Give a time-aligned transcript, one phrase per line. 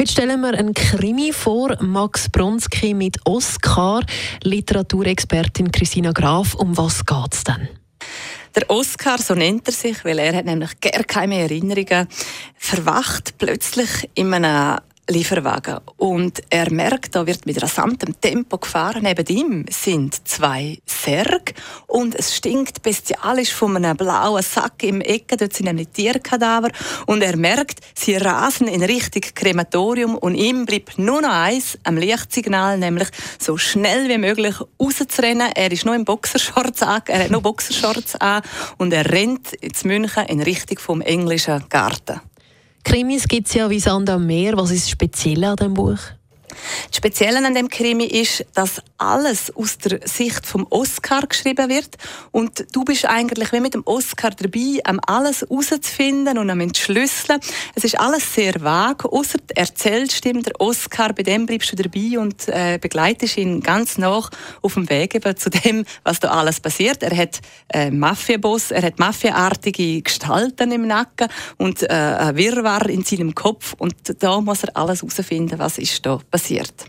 [0.00, 4.00] Heute stellen wir einen Krimi vor, Max Bronski mit Oscar,
[4.42, 6.54] Literaturexpertin Christina Graf.
[6.54, 7.68] Um was geht es denn?
[8.56, 12.08] Der Oscar, so nennt er sich, weil er hat nämlich gar keine Erinnerungen,
[12.56, 15.78] verwacht plötzlich in einem Lieferwagen.
[15.96, 19.02] Und er merkt, da wird mit rasantem Tempo gefahren.
[19.02, 21.54] Neben ihm sind zwei Särge
[21.86, 25.36] und es stinkt bestialisch von einem blauen Sack im Ecke.
[25.36, 26.70] Dort sind nämlich Tierkadaver.
[27.06, 31.96] Und er merkt, sie rasen in Richtung Krematorium und ihm bleibt nur noch eins am
[31.96, 33.08] Lichtsignal, nämlich
[33.38, 35.50] so schnell wie möglich rauszurennen.
[35.54, 38.42] Er ist nur im Boxershorts an, er hat nur Boxershorts an
[38.78, 42.20] und er rennt ins München in Richtung vom englischen Garten.
[42.84, 44.56] Krimis gibt es ja wie Sand am Meer.
[44.56, 45.98] Was ist speziell an diesem Buch?
[46.88, 51.96] Das Spezielle an dem Krimi ist, dass alles aus der Sicht vom Oscar geschrieben wird
[52.32, 57.40] und du bist eigentlich wie mit dem Oscar dabei, um alles herauszufinden und am entschlüsseln.
[57.74, 62.18] Es ist alles sehr vage, außer die Erzählstimme, der Oscar, bei dem bleibst du dabei
[62.18, 64.30] und äh, begleitest ihn ganz nach
[64.62, 67.02] auf dem Weg eben zu dem, was da alles passiert.
[67.02, 73.04] Er hat äh, Mafiaboss, er hat mafiaartige Gestalten im Nacken und äh, ein Wirrwarr in
[73.04, 76.86] seinem Kopf und da muss er alles herausfinden, was ist da passiert passiert.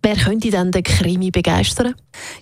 [0.00, 1.94] Wer könnte dann den Krimi begeistern?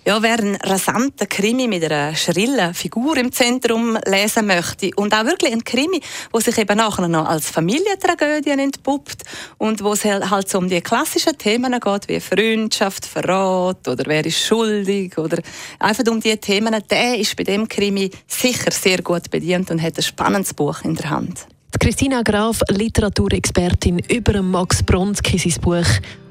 [0.05, 5.25] Ja, wer einen rasanten Krimi mit einer schrillen Figur im Zentrum lesen möchte und auch
[5.25, 5.99] wirklich ein Krimi,
[6.31, 9.23] wo sich eben nachher noch als Familientragödie entpuppt
[9.57, 14.25] und wo es halt so um die klassischen Themen geht, wie Freundschaft, Verrat oder wer
[14.25, 15.39] ist schuldig oder
[15.79, 19.97] einfach um die Themen, der ist bei dem Krimi sicher sehr gut bedient und hat
[19.97, 21.47] ein spannendes Buch in der Hand.
[21.79, 25.85] Christina Graf, Literaturexpertin über Max Bronski, sein Buch